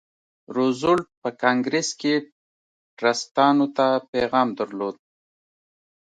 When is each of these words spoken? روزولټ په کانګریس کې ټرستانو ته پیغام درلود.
روزولټ 0.55 1.07
په 1.21 1.29
کانګریس 1.43 1.89
کې 2.01 2.13
ټرستانو 2.97 3.65
ته 3.77 3.87
پیغام 4.11 4.47
درلود. 4.59 4.95